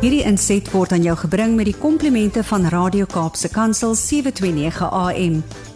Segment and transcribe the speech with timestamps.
[0.00, 5.34] Hierdie inset word aan jou gebring met die komplimente van Radio Kaapse Kansel 729 AM.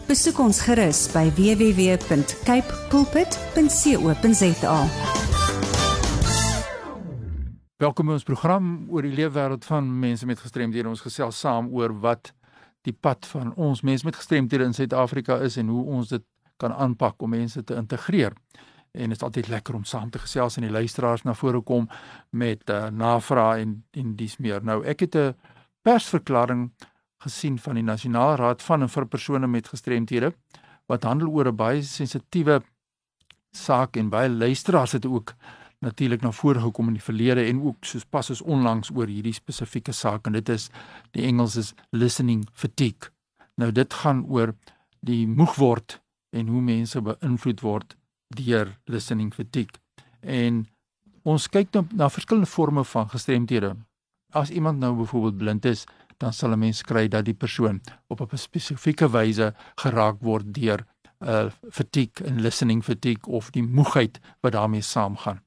[0.08, 4.78] Besoek ons gerus by www.cape pulpit.co.za.
[7.84, 10.88] Welkom by ons program oor die leefwêreld van mense met gestremdhede.
[10.88, 12.32] Ons gesels saam oor wat
[12.88, 16.24] die pad van ons mense met gestremdhede in Suid-Afrika is en hoe ons dit
[16.56, 18.32] kan aanpak om mense te integreer
[18.94, 21.88] en dit is altyd lekker om saam te gesels en die luisteraars na vore kom
[22.30, 24.62] met uh, navrae en en dis meer.
[24.62, 25.34] Nou ek het 'n
[25.82, 26.70] persverklaring
[27.24, 30.32] gesien van die Nasionale Raad van en vir persone met gestremthede
[30.86, 32.62] wat handel oor 'n baie sensitiewe
[33.50, 35.34] saak en baie luisteraars het ook
[35.80, 39.34] natuurlik na vore gekom in die verlede en ook soos pas is onlangs oor hierdie
[39.34, 40.70] spesifieke saak en dit is
[41.10, 43.10] die Engels is listening fatigue.
[43.56, 44.54] Nou dit gaan oor
[45.00, 47.96] die moeg word en hoe mense beïnvloed word
[48.28, 49.80] deur listening fatigue.
[50.20, 50.64] En
[51.22, 53.74] ons kyk nou na verskillende forme van gestremthede.
[54.32, 55.84] As iemand nou byvoorbeeld blind is,
[56.18, 60.86] dan sal 'n mens kry dat die persoon op 'n spesifieke wyse geraak word deur
[61.20, 65.40] uh, fatigue en listening fatigue of die moegheid wat daarmee saamgaan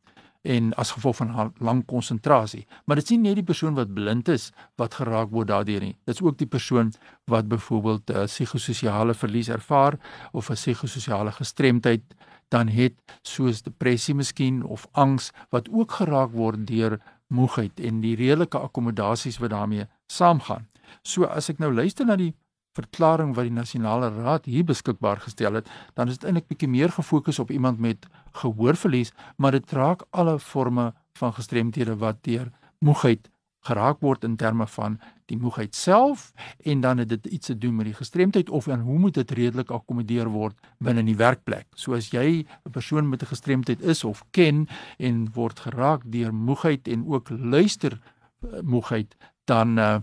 [0.48, 2.66] en as gevolg van lang konsentrasie.
[2.86, 5.98] Maar dit is nie net die persoon wat blind is wat geraak word daardeur nie.
[6.08, 6.94] Dit is ook die persoon
[7.28, 10.00] wat byvoorbeeld uh, psigososiale verlies ervaar
[10.31, 12.16] of 'n psigososiale gestremdheid
[12.50, 18.16] dan het soos depressie miskien of angs wat ook geraak word deur moegheid en die
[18.16, 20.68] redelike akkommodasies wat daarmee saamgaan.
[21.03, 22.34] So as ek nou luister na die
[22.78, 26.94] verklaring wat die nasionale raad hier beskikbaar gestel het, dan is dit eintlik bietjie meer
[26.94, 28.06] gefokus op iemand met
[28.42, 33.30] gehoorverlies, maar dit raak alle forme van gestremthede wat deur moegheid
[33.67, 34.97] geraak word in terme van
[35.28, 36.30] die moegheid self
[36.72, 39.31] en dan het dit iets te doen met die gestremdheid of en hoe moet dit
[39.39, 41.67] redelik akkommodeer word binne in die werkplek.
[41.75, 46.34] So as jy 'n persoon met 'n gestremdheid is of ken en word geraak deur
[46.34, 50.00] moegheid en ook luister uh, moegheid, dan uh,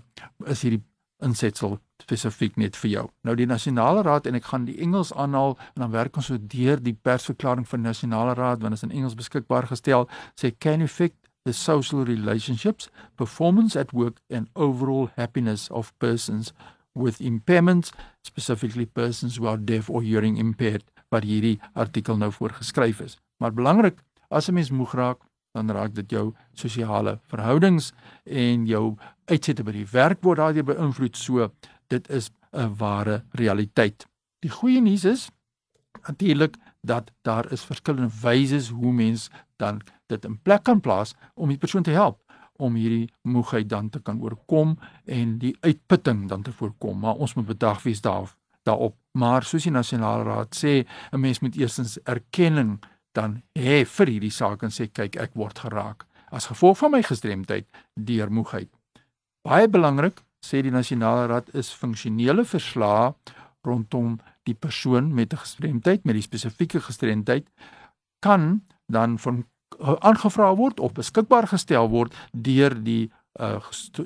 [0.47, 0.85] is hierdie
[1.23, 3.05] insetsel spesifiek net vir jou.
[3.25, 6.39] Nou die nasionale raad en ek gaan die Engels aanhaal en dan werk ons so
[6.39, 10.09] deur die persverklaring van die nasionale raad want dit is in Engels beskikbaar gestel
[10.41, 16.53] sê can affect the social relationships, performance at work, and overall happiness of persons
[16.95, 17.93] with impairments,
[18.23, 23.19] specifically persons who are deaf or hearing impaired, wat hierdie artikel nou voorgeskryf is.
[23.43, 24.01] Maar belangrik,
[24.31, 25.21] as 'n mens moeg raak,
[25.55, 27.93] dan raak dit jou sosiale verhoudings
[28.25, 28.97] en jou
[29.31, 31.17] uitsette by die werk word daardeur beïnvloed.
[31.17, 31.51] So,
[31.89, 34.07] dit is 'n ware realiteit.
[34.39, 35.31] Die goeie nuus is
[36.07, 41.49] natuurlik dat daar is verskillende wyse hoe mens dan dit in plek kan plaas om
[41.49, 42.23] die persoon te help
[42.57, 46.99] om hierdie moegheid dan te kan oorkom en die uitputting dan te voorkom.
[46.99, 48.97] Maar ons moet bedag wees daar daarop.
[49.13, 54.31] Maar soos die nasionale raad sê, 'n mens moet eerstens erkenning dan hê vir hierdie
[54.31, 58.69] saak en sê kyk, ek word geraak as gevolg van my gestremdheid deur moegheid.
[59.47, 63.15] Baie belangrik, sê die nasionale raad, is funksionele verslae
[63.65, 67.49] rondom die persoon met 'n gestremdheid, met die spesifieke gestremdheid
[68.21, 69.45] kan dan van
[69.81, 73.11] uh, aangevra word of beskikbaar gestel word deur die
[73.41, 73.59] uh,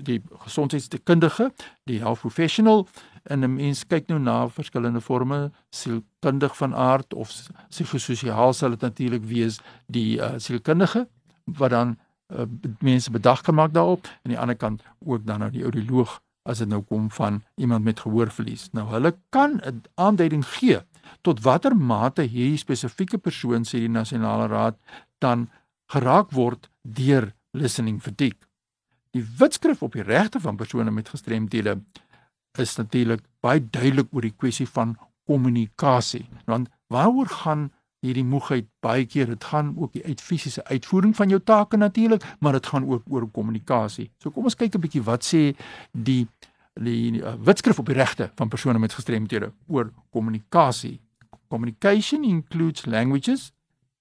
[0.02, 1.52] die gesondheidskundige,
[1.84, 2.86] die health professional.
[3.22, 7.32] En 'n mens kyk nou na verskillende forme sielkundig van aard of
[7.68, 11.08] psigososiaal sal dit natuurlik wees die uh, sielkundige
[11.44, 11.98] wat dan
[12.32, 12.44] uh,
[12.80, 14.06] mense bedag kan maak daarop.
[14.06, 17.42] En aan die ander kant ook dan nou die audioloog as dit nou kom van
[17.60, 18.68] iemand met gehoorverlies.
[18.72, 20.80] Nou hulle kan 'n aanduiding gee
[21.22, 24.76] tot watter mate hierdie spesifieke persoon sê die nasionale raad
[25.18, 25.48] dan
[25.92, 28.46] geraak word deur listening fatigue.
[29.10, 31.78] Die wetskrif op die regte van persone met gestremthede
[32.58, 36.26] is natuurlik baie duidelik oor die kwessie van kommunikasie.
[36.44, 37.68] Want waaroor gaan
[38.04, 42.24] hierdie moegheid baie keer dit gaan ook die uit fisiese uitvoering van jou take natuurlik,
[42.38, 44.10] maar dit gaan ook oor kommunikasie.
[44.22, 45.56] So kom ons kyk 'n bietjie wat sê
[45.92, 46.28] die
[46.84, 51.00] die uh, wetskrif op die regte van persone met gestremthede oor kommunikasie.
[51.48, 53.52] Communication includes languages,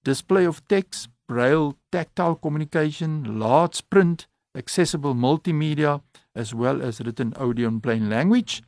[0.02, 5.98] display of text, braille, tactile communication, large print, accessible multimedia
[6.34, 8.62] as well as written audio and plain language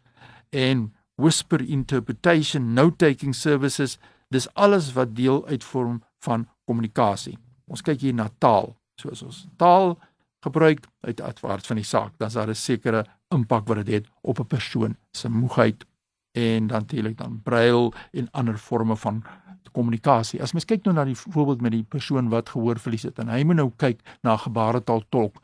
[0.52, 3.98] and whisper interpretation, note-taking services
[4.30, 7.34] Dis alles wat deel uitvorm van kommunikasie.
[7.66, 8.76] Ons kyk hier na taal.
[8.94, 9.96] So as ons taal
[10.40, 14.08] gebruik uit uitwaarts van die saak, dan is daar 'n sekere impak wat dit het
[14.20, 15.86] op 'n persoon se moegheid
[16.32, 19.24] en dan natuurlik dan brail en ander forme van
[19.72, 20.40] kommunikasie.
[20.42, 23.30] As mens kyk nou na die voorbeeld met die persoon wat gehoor verlies het en
[23.32, 25.40] hy moet nou kyk na gebaretaal tolk.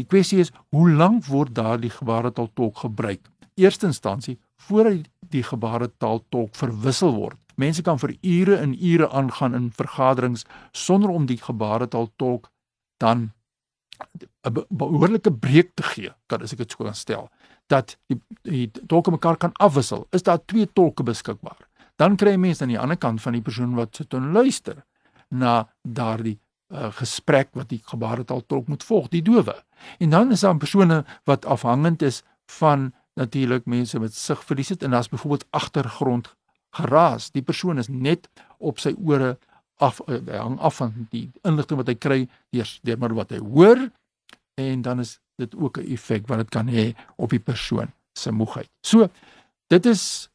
[0.00, 3.28] Die kwessie is hoe lank word daardie gebaretaal tolk gebruik?
[3.60, 4.38] Eerste instansie
[4.68, 7.38] voordat die gebaretaal tolk verwissel word.
[7.60, 12.50] Mense kan vir ure en ure aangaan in vergaderings sonder om die gebaretaal tolk
[13.00, 13.30] dan
[14.48, 17.30] 'n behoorlike breek te gee, kan as ek dit so kan stel,
[17.66, 20.06] dat die, die tolke mekaar kan afwissel.
[20.12, 21.68] Is daar twee tolke beskikbaar?
[21.96, 24.84] Dan kry jy mense aan die ander kant van die persoon wat sit en luister
[25.28, 26.38] na daardie
[26.72, 29.54] uh, gesprek wat die gebaretaal tolk moet volg, die dowe.
[29.98, 32.22] En dan is daar persone wat afhangend is
[32.58, 36.34] van natuurlik mense met sigverlies het en daar's byvoorbeeld agtergrond
[36.70, 37.30] geraas.
[37.30, 39.36] Die persoon is net op sy ore
[39.80, 42.20] af uh, hang af van die inligting wat hy kry
[42.54, 43.88] deur deur maar wat hy hoor
[44.60, 48.32] en dan is dit ook 'n effek wat dit kan hê op die persoon se
[48.32, 48.68] moegheid.
[48.80, 49.08] So
[49.66, 50.28] dit is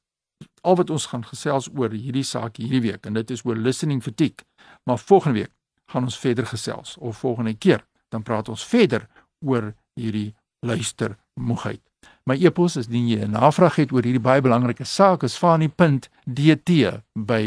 [0.61, 4.03] al wat ons gaan gesels oor hierdie saak hierdie week en dit is oor listening
[4.03, 4.45] fatigue.
[4.83, 5.51] Maar volgende week
[5.85, 9.07] gaan ons verder gesels of volgende keer dan praat ons verder
[9.39, 11.81] oor hierdie luister moegheid.
[12.25, 16.71] My e-pos is indien jy 'n navraag het oor hierdie baie belangrike saak is fani.dt
[17.13, 17.41] by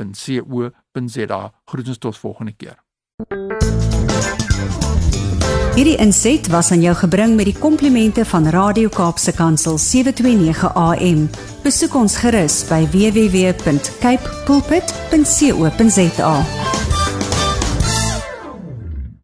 [0.00, 1.52] mweb.co.za.
[1.64, 2.82] Groetens tot volgende keer.
[5.74, 11.30] Hierdie inset was aan jou gebring met die komplimente van Radio Kaapse Kansel 729 AM.
[11.62, 16.34] Besoek ons gerus by www.cape pulpit.co.za.